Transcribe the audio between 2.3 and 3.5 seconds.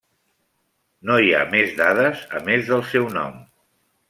a més del seu nom.